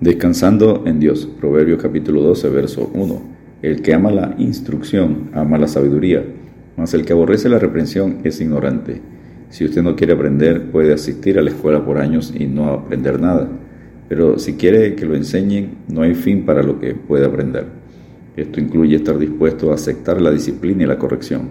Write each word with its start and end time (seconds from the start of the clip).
Descansando 0.00 0.84
en 0.86 0.98
Dios. 0.98 1.28
Proverbios 1.38 1.82
capítulo 1.82 2.22
12, 2.22 2.48
verso 2.48 2.90
1. 2.94 3.22
El 3.60 3.82
que 3.82 3.92
ama 3.92 4.10
la 4.10 4.34
instrucción, 4.38 5.28
ama 5.34 5.58
la 5.58 5.68
sabiduría, 5.68 6.24
mas 6.78 6.94
el 6.94 7.04
que 7.04 7.12
aborrece 7.12 7.50
la 7.50 7.58
reprensión 7.58 8.20
es 8.24 8.40
ignorante. 8.40 9.02
Si 9.50 9.66
usted 9.66 9.82
no 9.82 9.96
quiere 9.96 10.14
aprender, 10.14 10.70
puede 10.70 10.94
asistir 10.94 11.38
a 11.38 11.42
la 11.42 11.50
escuela 11.50 11.84
por 11.84 11.98
años 11.98 12.32
y 12.34 12.46
no 12.46 12.70
aprender 12.70 13.20
nada. 13.20 13.46
Pero 14.08 14.38
si 14.38 14.54
quiere 14.54 14.94
que 14.94 15.04
lo 15.04 15.14
enseñen, 15.14 15.72
no 15.88 16.00
hay 16.00 16.14
fin 16.14 16.46
para 16.46 16.62
lo 16.62 16.80
que 16.80 16.94
puede 16.94 17.26
aprender. 17.26 17.66
Esto 18.38 18.58
incluye 18.58 18.96
estar 18.96 19.18
dispuesto 19.18 19.70
a 19.70 19.74
aceptar 19.74 20.18
la 20.22 20.30
disciplina 20.30 20.84
y 20.84 20.86
la 20.86 20.96
corrección, 20.96 21.42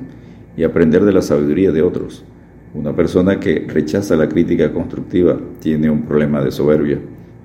y 0.57 0.63
aprender 0.63 1.05
de 1.05 1.13
la 1.13 1.21
sabiduría 1.21 1.71
de 1.71 1.83
otros. 1.83 2.25
Una 2.73 2.95
persona 2.95 3.39
que 3.39 3.67
rechaza 3.67 4.15
la 4.15 4.27
crítica 4.27 4.73
constructiva 4.73 5.37
tiene 5.59 5.91
un 5.91 6.01
problema 6.01 6.43
de 6.43 6.49
soberbia 6.49 6.99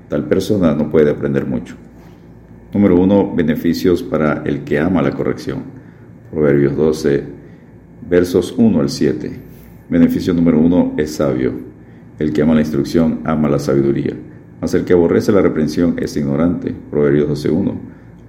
Tal 0.09 0.27
persona 0.27 0.75
no 0.75 0.91
puede 0.91 1.11
aprender 1.11 1.47
mucho. 1.47 1.77
Número 2.73 3.01
uno, 3.01 3.35
beneficios 3.35 4.03
para 4.03 4.43
el 4.45 4.65
que 4.65 4.79
ama 4.79 5.01
la 5.01 5.13
corrección. 5.13 5.63
Proverbios 6.31 6.77
12, 6.77 7.25
versos 8.09 8.55
1 8.57 8.81
al 8.81 8.89
7. 8.89 9.33
Beneficio 9.89 10.35
número 10.35 10.59
uno 10.59 10.95
es 10.97 11.13
sabio. 11.13 11.53
El 12.19 12.33
que 12.33 12.43
ama 12.43 12.55
la 12.55 12.61
instrucción 12.61 13.21
ama 13.25 13.49
la 13.49 13.59
sabiduría. 13.59 14.15
Mas 14.61 14.75
el 14.75 14.85
que 14.85 14.93
aborrece 14.93 15.31
la 15.31 15.43
reprensión 15.43 15.97
es 15.99 16.17
ignorante. 16.17 16.75
Proverbios 16.91 17.45
12.1. 17.45 17.75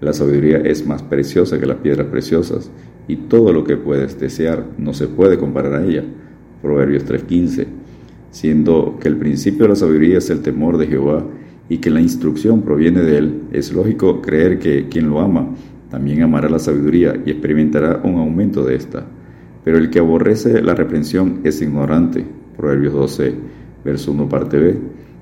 La 0.02 0.14
sabiduría 0.14 0.58
es 0.58 0.86
más 0.86 1.02
preciosa 1.02 1.60
que 1.60 1.66
las 1.66 1.78
piedras 1.78 2.08
preciosas, 2.08 2.70
y 3.08 3.16
todo 3.16 3.54
lo 3.54 3.64
que 3.64 3.78
puedes 3.78 4.20
desear 4.20 4.66
no 4.78 4.94
se 4.94 5.08
puede 5.08 5.38
comparar 5.38 5.74
a 5.74 5.86
ella. 5.86 6.04
Proverbios 6.62 7.05
3.15. 7.05 7.66
Siendo 8.32 8.98
que 9.00 9.08
el 9.08 9.18
principio 9.18 9.64
de 9.64 9.70
la 9.70 9.76
sabiduría 9.76 10.18
es 10.18 10.30
el 10.30 10.42
temor 10.42 10.78
de 10.78 10.88
Jehová, 10.88 11.26
y 11.70 11.80
que 11.80 11.90
la 11.90 12.02
instrucción 12.02 12.62
proviene 12.62 13.02
de 13.02 13.18
Él, 13.18 13.42
es 13.52 13.74
lógico 13.74 14.22
creer 14.22 14.60
que 14.60 14.88
quien 14.88 15.10
lo 15.10 15.20
ama 15.20 15.50
también 15.90 16.24
amará 16.24 16.49
la 16.49 16.60
sabiduría 16.60 17.16
y 17.26 17.32
experimentará 17.32 18.02
un 18.04 18.16
aumento 18.16 18.63
de 18.63 18.76
ésta. 18.76 19.05
Pero 19.63 19.77
el 19.77 19.90
que 19.90 19.99
aborrece 19.99 20.62
la 20.62 20.76
reprensión 20.76 21.41
es 21.43 21.62
ignorante. 21.62 22.26
Proverbios 22.58 22.93
12, 22.93 23.34
verso 23.84 24.12
1, 24.12 24.30
parte 24.30 24.60
B. 24.60 24.77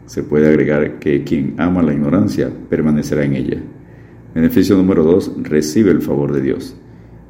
Se 0.06 0.24
puede 0.24 0.48
agregar 0.48 1.00
que 1.00 1.24
quien 1.24 1.56
ama 1.58 1.82
la 1.82 1.94
ignorancia 1.94 2.50
permanecerá 2.70 3.24
en 3.24 3.36
ella. 3.36 3.58
Beneficio 4.36 4.76
número 4.76 5.04
2. 5.04 5.44
Recibe 5.44 5.92
el 5.92 6.02
favor 6.02 6.34
de 6.34 6.42
Dios. 6.42 6.76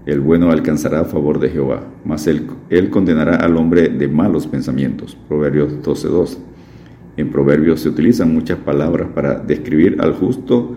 El 0.06 0.22
bueno 0.22 0.52
alcanzará 0.52 1.06
favor 1.06 1.40
de 1.40 1.50
Jehová, 1.50 1.88
mas 2.04 2.28
él, 2.28 2.48
él 2.70 2.90
condenará 2.90 3.36
al 3.38 3.58
hombre 3.58 3.90
de 3.90 4.08
malos 4.08 4.48
pensamientos. 4.48 5.18
Proverbios 5.28 5.82
12.2. 5.82 6.38
En 7.16 7.30
Proverbios 7.30 7.82
se 7.82 7.90
utilizan 7.90 8.34
muchas 8.34 8.58
palabras 8.60 9.10
para 9.14 9.40
describir 9.40 9.98
al 10.00 10.14
justo 10.14 10.76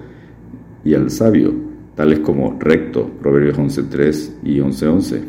y 0.85 0.95
al 0.95 1.11
sabio, 1.11 1.55
tales 1.95 2.19
como 2.21 2.59
recto, 2.61 3.11
Proverbios 3.23 3.59
11.3 3.59 4.33
y 4.45 4.59
11.11, 4.59 5.21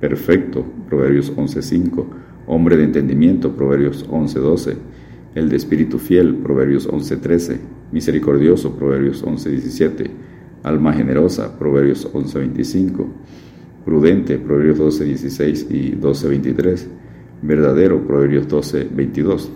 perfecto, 0.00 0.64
Proverbios 0.88 1.34
11.5, 1.36 2.04
hombre 2.46 2.76
de 2.76 2.84
entendimiento, 2.84 3.52
Proverbios 3.54 4.08
11.12, 4.08 4.74
el 5.36 5.48
de 5.48 5.56
espíritu 5.56 5.98
fiel, 5.98 6.34
Proverbios 6.34 6.88
11.13, 6.88 7.58
misericordioso, 7.92 8.74
Proverbios 8.74 9.24
11.17, 9.24 10.10
alma 10.64 10.92
generosa, 10.92 11.56
Proverbios 11.58 12.12
11.25, 12.12 13.06
prudente, 13.84 14.36
Proverbios 14.38 15.00
12.16 15.00 15.70
y 15.70 15.92
12.23, 15.92 16.86
verdadero, 17.42 18.04
Proverbios 18.04 18.48
12.22. 18.48 19.48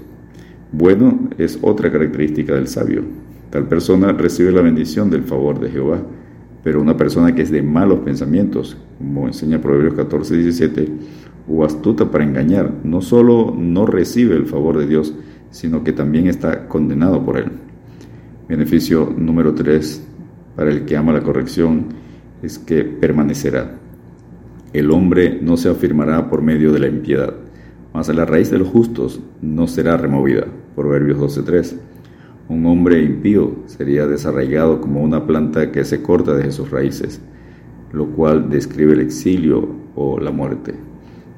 Bueno 0.72 1.30
es 1.38 1.58
otra 1.62 1.90
característica 1.90 2.54
del 2.54 2.68
sabio. 2.68 3.02
Tal 3.50 3.68
persona 3.68 4.12
recibe 4.12 4.50
la 4.50 4.62
bendición 4.62 5.10
del 5.10 5.22
favor 5.22 5.60
de 5.60 5.70
Jehová, 5.70 6.02
pero 6.64 6.80
una 6.80 6.96
persona 6.96 7.34
que 7.34 7.42
es 7.42 7.50
de 7.50 7.62
malos 7.62 8.00
pensamientos, 8.00 8.76
como 8.98 9.26
enseña 9.26 9.60
Proverbios 9.60 9.94
14, 9.94 10.36
17, 10.36 10.88
o 11.46 11.64
astuta 11.64 12.10
para 12.10 12.24
engañar, 12.24 12.72
no 12.82 13.00
solo 13.00 13.54
no 13.56 13.86
recibe 13.86 14.34
el 14.34 14.46
favor 14.46 14.78
de 14.78 14.86
Dios, 14.86 15.14
sino 15.50 15.84
que 15.84 15.92
también 15.92 16.26
está 16.26 16.66
condenado 16.66 17.24
por 17.24 17.36
él. 17.36 17.52
Beneficio 18.48 19.14
número 19.16 19.54
3 19.54 20.02
para 20.56 20.70
el 20.70 20.84
que 20.84 20.96
ama 20.96 21.12
la 21.12 21.22
corrección 21.22 21.86
es 22.42 22.58
que 22.58 22.84
permanecerá. 22.84 23.78
El 24.72 24.90
hombre 24.90 25.38
no 25.40 25.56
se 25.56 25.68
afirmará 25.68 26.28
por 26.28 26.42
medio 26.42 26.72
de 26.72 26.80
la 26.80 26.88
impiedad, 26.88 27.34
mas 27.94 28.08
la 28.08 28.24
raíz 28.24 28.50
de 28.50 28.58
los 28.58 28.68
justos 28.68 29.20
no 29.40 29.68
será 29.68 29.96
removida. 29.96 30.46
Proverbios 30.74 31.16
12.3. 31.20 31.76
Un 32.48 32.66
hombre 32.66 33.00
impío 33.00 33.54
sería 33.66 34.04
desarraigado 34.08 34.80
como 34.80 35.00
una 35.00 35.28
planta 35.28 35.70
que 35.70 35.84
se 35.84 36.02
corta 36.02 36.34
desde 36.34 36.50
sus 36.50 36.72
raíces, 36.72 37.22
lo 37.92 38.06
cual 38.06 38.50
describe 38.50 38.94
el 38.94 39.00
exilio 39.00 39.68
o 39.94 40.18
la 40.18 40.32
muerte. 40.32 40.74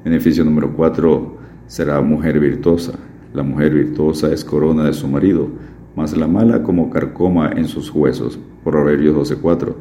Beneficio 0.03 0.43
número 0.43 0.73
4 0.75 1.37
será 1.67 2.01
mujer 2.01 2.39
virtuosa. 2.39 2.93
La 3.33 3.43
mujer 3.43 3.75
virtuosa 3.75 4.33
es 4.33 4.43
corona 4.43 4.85
de 4.85 4.93
su 4.93 5.07
marido, 5.07 5.49
mas 5.95 6.17
la 6.17 6.27
mala 6.27 6.63
como 6.63 6.89
carcoma 6.89 7.51
en 7.55 7.67
sus 7.67 7.93
huesos. 7.93 8.39
Proverbios 8.63 9.15
12.4. 9.15 9.75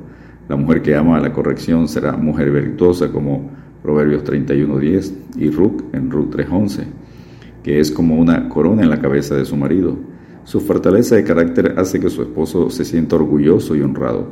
La 0.50 0.56
mujer 0.56 0.82
que 0.82 0.94
ama 0.94 1.16
a 1.16 1.20
la 1.20 1.32
corrección 1.32 1.88
será 1.88 2.12
mujer 2.18 2.50
virtuosa 2.50 3.10
como 3.10 3.50
Proverbios 3.86 4.24
31.10 4.24 5.12
y 5.36 5.48
Ruth 5.48 5.94
en 5.94 6.10
Ruth 6.10 6.34
3.11 6.34 6.86
que 7.62 7.78
es 7.78 7.92
como 7.92 8.16
una 8.16 8.48
corona 8.48 8.82
en 8.82 8.90
la 8.90 9.00
cabeza 9.00 9.36
de 9.36 9.44
su 9.44 9.56
marido. 9.56 9.96
Su 10.42 10.60
fortaleza 10.60 11.14
de 11.14 11.22
carácter 11.22 11.74
hace 11.76 12.00
que 12.00 12.10
su 12.10 12.22
esposo 12.22 12.68
se 12.68 12.84
sienta 12.84 13.14
orgulloso 13.14 13.76
y 13.76 13.82
honrado. 13.82 14.28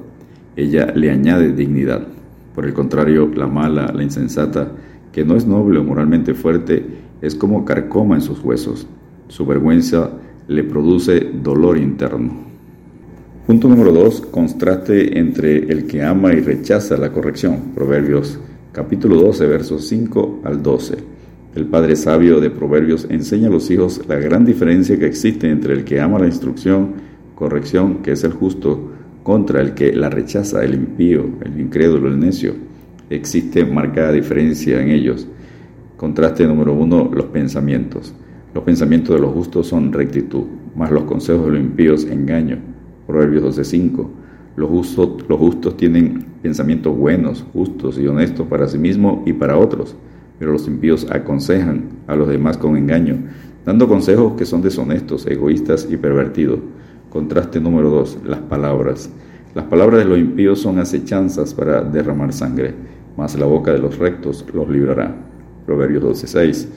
Ella 0.56 0.92
le 0.94 1.10
añade 1.10 1.52
dignidad. 1.52 2.04
Por 2.52 2.64
el 2.64 2.72
contrario, 2.72 3.28
la 3.34 3.46
mala, 3.46 3.92
la 3.92 4.02
insensata, 4.02 4.72
que 5.12 5.24
no 5.24 5.36
es 5.36 5.46
noble 5.46 5.78
o 5.78 5.84
moralmente 5.84 6.34
fuerte, 6.34 6.84
es 7.22 7.36
como 7.36 7.64
carcoma 7.64 8.16
en 8.16 8.22
sus 8.22 8.38
huesos. 8.40 8.88
Su 9.28 9.46
vergüenza 9.46 10.10
le 10.48 10.64
produce 10.64 11.28
dolor 11.42 11.78
interno. 11.78 12.44
Punto 13.46 13.68
número 13.68 13.92
2. 13.92 14.20
Contraste 14.30 15.18
entre 15.18 15.58
el 15.58 15.86
que 15.86 16.02
ama 16.02 16.32
y 16.32 16.40
rechaza 16.40 16.96
la 16.96 17.12
corrección. 17.12 17.72
Proverbios 17.74 18.40
capítulo 18.74 19.14
12, 19.22 19.46
versos 19.46 19.86
5 19.86 20.40
al 20.42 20.60
12. 20.60 20.96
El 21.54 21.66
padre 21.66 21.94
sabio 21.94 22.40
de 22.40 22.50
Proverbios 22.50 23.06
enseña 23.08 23.46
a 23.46 23.50
los 23.50 23.70
hijos 23.70 24.00
la 24.08 24.16
gran 24.16 24.44
diferencia 24.44 24.98
que 24.98 25.06
existe 25.06 25.48
entre 25.48 25.74
el 25.74 25.84
que 25.84 26.00
ama 26.00 26.18
la 26.18 26.26
instrucción, 26.26 26.94
corrección, 27.36 28.02
que 28.02 28.10
es 28.10 28.24
el 28.24 28.32
justo, 28.32 28.90
contra 29.22 29.60
el 29.60 29.74
que 29.74 29.92
la 29.92 30.10
rechaza, 30.10 30.64
el 30.64 30.74
impío, 30.74 31.24
el 31.44 31.60
incrédulo, 31.60 32.08
el 32.08 32.18
necio. 32.18 32.54
Existe 33.10 33.64
marcada 33.64 34.10
diferencia 34.10 34.82
en 34.82 34.90
ellos. 34.90 35.28
Contraste 35.96 36.44
número 36.44 36.72
uno, 36.72 37.08
los 37.14 37.26
pensamientos. 37.26 38.12
Los 38.54 38.64
pensamientos 38.64 39.14
de 39.14 39.22
los 39.22 39.32
justos 39.32 39.68
son 39.68 39.92
rectitud, 39.92 40.46
más 40.74 40.90
los 40.90 41.04
consejos 41.04 41.46
de 41.46 41.52
los 41.52 41.60
impíos 41.60 42.04
engaño. 42.06 42.58
Proverbios 43.06 43.56
12.5. 43.56 44.08
Los 44.56 44.68
justos, 44.68 45.24
los 45.28 45.38
justos 45.38 45.76
tienen 45.76 46.33
pensamientos 46.44 46.96
buenos, 46.96 47.44
justos 47.52 47.98
y 47.98 48.06
honestos 48.06 48.46
para 48.46 48.68
sí 48.68 48.78
mismos 48.78 49.26
y 49.26 49.32
para 49.32 49.58
otros 49.58 49.96
pero 50.38 50.52
los 50.52 50.66
impíos 50.66 51.06
aconsejan 51.10 51.90
a 52.06 52.16
los 52.16 52.28
demás 52.28 52.58
con 52.58 52.76
engaño, 52.76 53.16
dando 53.64 53.88
consejos 53.88 54.34
que 54.34 54.46
son 54.46 54.62
deshonestos, 54.62 55.26
egoístas 55.26 55.88
y 55.90 55.96
pervertidos. 55.96 56.58
Contraste 57.10 57.60
número 57.60 57.90
2, 57.90 58.18
las 58.24 58.40
palabras. 58.40 59.10
Las 59.54 59.66
palabras 59.66 60.00
de 60.00 60.04
los 60.04 60.18
impíos 60.18 60.60
son 60.60 60.78
acechanzas 60.78 61.54
para 61.54 61.82
derramar 61.82 62.32
sangre, 62.32 62.74
mas 63.16 63.38
la 63.38 63.46
boca 63.46 63.72
de 63.72 63.78
los 63.78 63.98
rectos 63.98 64.44
los 64.52 64.68
librará. 64.68 65.14
Proverbios 65.64 66.02
12:6. 66.02 66.68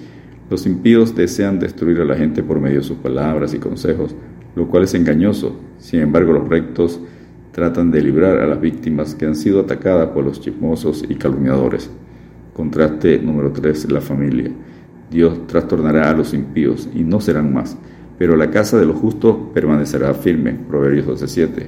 Los 0.50 0.66
impíos 0.66 1.16
desean 1.16 1.60
destruir 1.60 2.00
a 2.00 2.06
la 2.06 2.16
gente 2.16 2.44
por 2.44 2.60
medio 2.60 2.78
de 2.78 2.84
sus 2.84 2.98
palabras 2.98 3.54
y 3.54 3.58
consejos, 3.58 4.16
lo 4.56 4.68
cual 4.68 4.84
es 4.84 4.94
engañoso. 4.94 5.60
Sin 5.80 6.00
embargo, 6.00 6.34
los 6.34 6.48
rectos 6.48 7.02
tratan 7.58 7.90
de 7.90 8.04
librar 8.04 8.38
a 8.38 8.46
las 8.46 8.62
víctimas 8.62 9.16
que 9.16 9.26
han 9.26 9.34
sido 9.34 9.62
atacadas 9.62 10.10
por 10.10 10.24
los 10.24 10.40
chismosos 10.40 11.04
y 11.10 11.16
calumniadores. 11.16 11.90
Contraste 12.54 13.18
número 13.18 13.52
3, 13.52 13.92
la 13.92 14.00
familia. 14.00 14.52
Dios 15.10 15.48
trastornará 15.48 16.08
a 16.12 16.14
los 16.14 16.36
impíos 16.36 16.88
y 16.94 17.04
no 17.04 17.20
serán 17.20 17.52
más, 17.52 17.76
pero 18.20 18.36
la 18.36 18.52
casa 18.52 18.78
de 18.78 18.86
los 18.86 18.98
justos 18.98 19.36
permanecerá 19.56 20.14
firme. 20.14 20.54
Proverbios 20.70 21.08
12:7. 21.08 21.68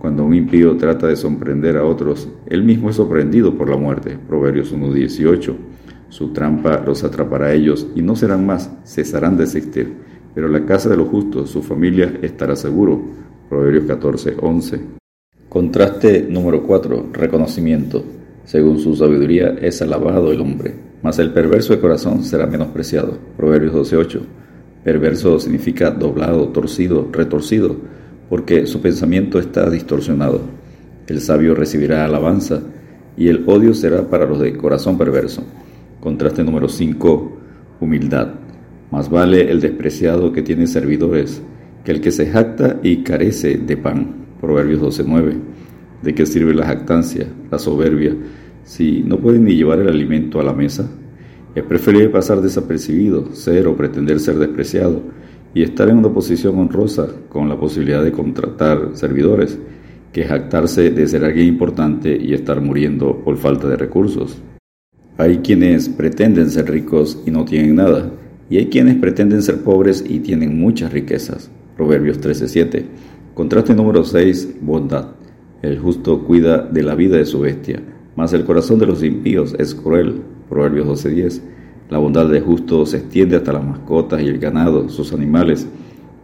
Cuando 0.00 0.24
un 0.24 0.34
impío 0.34 0.76
trata 0.76 1.06
de 1.06 1.14
sorprender 1.14 1.76
a 1.76 1.84
otros, 1.84 2.28
él 2.46 2.64
mismo 2.64 2.90
es 2.90 2.96
sorprendido 2.96 3.56
por 3.56 3.70
la 3.70 3.76
muerte. 3.76 4.18
Proverbios 4.26 4.72
1:18. 4.72 5.54
Su 6.08 6.32
trampa 6.32 6.82
los 6.84 7.04
atrapará 7.04 7.46
a 7.46 7.52
ellos 7.52 7.86
y 7.94 8.02
no 8.02 8.16
serán 8.16 8.44
más, 8.44 8.72
cesarán 8.84 9.36
de 9.36 9.44
existir. 9.44 9.92
Pero 10.34 10.48
la 10.48 10.66
casa 10.66 10.88
de 10.88 10.96
los 10.96 11.06
justos, 11.06 11.48
su 11.50 11.62
familia, 11.62 12.12
estará 12.22 12.56
seguro. 12.56 13.00
Proverbios 13.48 13.84
14:11. 13.84 14.97
Contraste 15.48 16.26
número 16.28 16.62
4, 16.62 17.06
reconocimiento. 17.10 18.04
Según 18.44 18.78
su 18.80 18.94
sabiduría 18.94 19.56
es 19.62 19.80
alabado 19.80 20.30
el 20.30 20.42
hombre, 20.42 20.74
mas 21.02 21.18
el 21.18 21.32
perverso 21.32 21.72
de 21.72 21.80
corazón 21.80 22.22
será 22.22 22.46
menospreciado. 22.46 23.16
Proverbios 23.34 23.72
12:8. 23.72 24.20
Perverso 24.84 25.40
significa 25.40 25.90
doblado, 25.90 26.48
torcido, 26.48 27.08
retorcido. 27.10 27.76
porque 28.28 28.66
su 28.66 28.82
pensamiento 28.82 29.38
está 29.38 29.70
distorsionado. 29.70 30.42
El 31.06 31.22
sabio 31.22 31.54
recibirá 31.54 32.04
alabanza 32.04 32.60
y 33.16 33.28
el 33.28 33.42
odio 33.46 33.72
será 33.72 34.06
para 34.06 34.26
los 34.26 34.38
de 34.38 34.54
corazón 34.54 34.98
perverso. 34.98 35.44
Contraste 35.98 36.44
número 36.44 36.68
5, 36.68 37.38
humildad. 37.80 38.34
Más 38.90 39.08
vale 39.08 39.50
el 39.50 39.62
despreciado 39.62 40.30
que 40.30 40.42
tiene 40.42 40.66
servidores 40.66 41.40
que 41.84 41.92
el 41.92 42.02
que 42.02 42.10
se 42.10 42.26
jacta 42.26 42.80
y 42.82 43.02
carece 43.02 43.56
de 43.56 43.78
pan. 43.78 44.27
Proverbios 44.40 44.80
12:9. 44.80 45.34
¿De 46.02 46.14
qué 46.14 46.26
sirve 46.26 46.54
la 46.54 46.66
jactancia, 46.66 47.26
la 47.50 47.58
soberbia, 47.58 48.14
si 48.64 49.02
no 49.02 49.18
pueden 49.18 49.44
ni 49.44 49.56
llevar 49.56 49.80
el 49.80 49.88
alimento 49.88 50.40
a 50.40 50.44
la 50.44 50.52
mesa? 50.52 50.88
Es 51.54 51.64
preferible 51.64 52.08
pasar 52.08 52.40
desapercibido, 52.40 53.34
ser 53.34 53.66
o 53.66 53.76
pretender 53.76 54.20
ser 54.20 54.38
despreciado 54.38 55.02
y 55.54 55.62
estar 55.62 55.88
en 55.88 55.98
una 55.98 56.12
posición 56.12 56.58
honrosa 56.58 57.08
con 57.28 57.48
la 57.48 57.58
posibilidad 57.58 58.04
de 58.04 58.12
contratar 58.12 58.90
servidores 58.92 59.58
que 60.12 60.24
jactarse 60.24 60.90
de 60.90 61.06
ser 61.06 61.24
alguien 61.24 61.46
importante 61.46 62.16
y 62.16 62.32
estar 62.32 62.60
muriendo 62.60 63.22
por 63.24 63.36
falta 63.36 63.68
de 63.68 63.76
recursos. 63.76 64.38
Hay 65.16 65.38
quienes 65.38 65.88
pretenden 65.88 66.50
ser 66.50 66.70
ricos 66.70 67.20
y 67.26 67.30
no 67.30 67.44
tienen 67.44 67.74
nada, 67.74 68.12
y 68.48 68.58
hay 68.58 68.66
quienes 68.66 68.96
pretenden 68.96 69.42
ser 69.42 69.62
pobres 69.62 70.04
y 70.08 70.20
tienen 70.20 70.58
muchas 70.58 70.92
riquezas. 70.92 71.50
Proverbios 71.76 72.20
13:7. 72.20 72.84
Contraste 73.38 73.72
número 73.72 74.02
6, 74.02 74.56
bondad. 74.62 75.10
El 75.62 75.78
justo 75.78 76.24
cuida 76.24 76.58
de 76.58 76.82
la 76.82 76.96
vida 76.96 77.18
de 77.18 77.24
su 77.24 77.38
bestia, 77.38 77.80
mas 78.16 78.32
el 78.32 78.44
corazón 78.44 78.80
de 78.80 78.86
los 78.86 79.04
impíos 79.04 79.54
es 79.60 79.76
cruel. 79.76 80.22
Proverbios 80.48 80.88
12:10. 80.88 81.40
La 81.88 81.98
bondad 81.98 82.28
de 82.28 82.40
justo 82.40 82.84
se 82.84 82.96
extiende 82.96 83.36
hasta 83.36 83.52
las 83.52 83.64
mascotas 83.64 84.20
y 84.22 84.26
el 84.26 84.40
ganado, 84.40 84.88
sus 84.88 85.12
animales. 85.12 85.68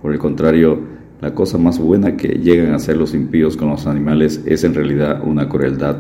Por 0.03 0.13
el 0.13 0.19
contrario, 0.19 0.81
la 1.21 1.33
cosa 1.37 1.57
más 1.57 1.79
buena 1.79 2.17
que 2.17 2.31
llegan 2.31 2.73
a 2.73 2.77
hacer 2.79 2.97
los 2.97 3.15
impíos 3.15 3.57
con 3.57 3.69
los 3.69 3.87
animales 3.87 4.43
es 4.45 4.65
en 4.65 4.75
realidad 4.75 5.23
una 5.25 5.49
crueldad, 5.49 5.99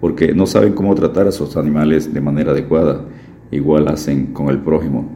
porque 0.00 0.34
no 0.34 0.44
saben 0.46 0.72
cómo 0.72 0.92
tratar 0.96 1.28
a 1.28 1.30
sus 1.30 1.56
animales 1.56 2.12
de 2.12 2.20
manera 2.20 2.50
adecuada. 2.50 3.04
Igual 3.52 3.86
hacen 3.86 4.32
con 4.32 4.48
el 4.48 4.58
prójimo. 4.58 5.08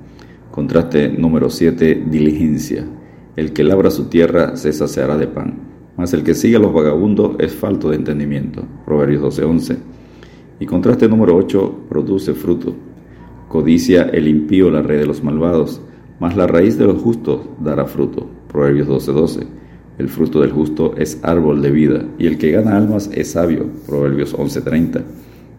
Contraste 0.52 1.08
número 1.08 1.50
7, 1.50 2.00
diligencia. 2.08 2.86
El 3.34 3.52
que 3.52 3.64
labra 3.64 3.90
su 3.90 4.04
tierra 4.04 4.56
se 4.56 4.72
saciará 4.72 5.16
de 5.16 5.26
pan, 5.26 5.54
mas 5.96 6.12
el 6.12 6.22
que 6.22 6.34
sigue 6.34 6.56
a 6.56 6.58
los 6.58 6.72
vagabundos 6.72 7.36
es 7.38 7.54
falto 7.54 7.90
de 7.90 7.96
entendimiento. 7.96 8.64
Proverbios 8.84 9.22
12:11. 9.22 9.78
Y 10.60 10.66
contraste 10.66 11.08
número 11.08 11.36
8, 11.36 11.86
produce 11.88 12.34
fruto. 12.34 12.74
Codicia 13.48 14.02
el 14.04 14.28
impío 14.28 14.70
la 14.70 14.82
red 14.82 15.00
de 15.00 15.06
los 15.06 15.24
malvados, 15.24 15.80
mas 16.20 16.36
la 16.36 16.46
raíz 16.46 16.78
de 16.78 16.84
los 16.84 17.00
justos 17.00 17.40
dará 17.60 17.86
fruto. 17.86 18.28
Proverbios 18.48 18.88
12:12. 18.88 19.46
El 19.98 20.08
fruto 20.08 20.40
del 20.40 20.52
justo 20.52 20.94
es 20.96 21.18
árbol 21.22 21.62
de 21.62 21.70
vida, 21.70 22.04
y 22.18 22.26
el 22.26 22.38
que 22.38 22.50
gana 22.50 22.76
almas 22.76 23.10
es 23.12 23.30
sabio. 23.30 23.66
Proverbios 23.86 24.34
11:30. 24.34 25.02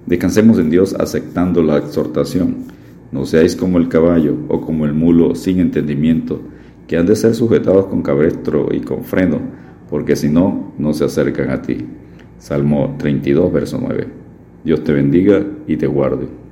Descansemos 0.06 0.60
en 0.60 0.69
Dios 0.69 0.96
aceptando 1.00 1.64
la 1.64 1.78
exhortación 1.78 2.66
no 3.14 3.26
seáis 3.26 3.56
como 3.56 3.78
el 3.78 3.90
caballo 3.90 4.36
o 4.50 4.60
como 4.60 4.86
el 4.86 4.94
mulo 4.94 5.36
sin 5.36 5.60
entendimiento, 5.60 6.42
que 6.88 6.97
han 6.97 7.06
de 7.06 7.15
ser 7.15 7.35
sujetados 7.35 7.85
con 7.88 8.01
cabestro 8.01 8.68
y 8.71 8.81
con 8.81 9.03
freno, 9.03 9.39
porque 9.89 10.15
si 10.15 10.30
no, 10.30 10.74
no 10.77 10.94
se 10.94 11.06
acercan 11.06 11.50
a 11.50 11.62
ti. 11.62 11.85
Salmo 12.38 12.95
32, 12.97 13.53
verso 13.53 13.80
9. 13.81 14.07
Dios 14.63 14.83
te 14.83 14.94
bendiga 14.94 15.45
y 15.68 15.77
te 15.77 15.88
guarde. 15.88 16.43